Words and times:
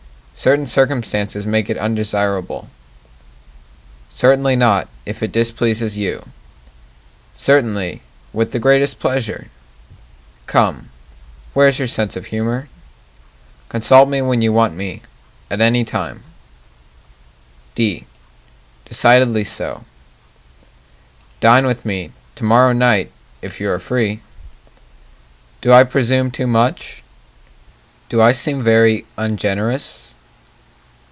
Certain 0.33 0.65
circumstances 0.65 1.45
make 1.45 1.69
it 1.69 1.77
undesirable 1.77 2.67
Certainly 4.09 4.55
not, 4.55 4.87
if 5.05 5.21
it 5.21 5.31
displeases 5.31 5.99
you 5.99 6.29
Certainly, 7.35 8.01
with 8.33 8.51
the 8.51 8.57
greatest 8.57 8.97
pleasure 8.97 9.51
Come, 10.47 10.89
where's 11.53 11.77
your 11.77 11.87
sense 11.87 12.15
of 12.15 12.27
humor? 12.27 12.69
Consult 13.69 14.09
me 14.09 14.19
when 14.19 14.41
you 14.41 14.51
want 14.51 14.73
me 14.73 15.03
at 15.51 15.61
any 15.61 15.83
time 15.85 16.23
D 17.75 18.07
Decidedly 18.85 19.43
so 19.43 19.85
Dine 21.39 21.67
with 21.67 21.85
me 21.85 22.13
to 22.33 22.43
morrow 22.43 22.73
night? 22.73 23.11
if 23.43 23.61
you 23.61 23.69
are 23.69 23.77
free? 23.77 24.21
Do 25.61 25.71
I 25.71 25.83
presume 25.83 26.31
too 26.31 26.47
much? 26.47 27.03
Do 28.09 28.23
I 28.23 28.31
seem 28.31 28.63
very 28.63 29.05
ungenerous? 29.17 30.07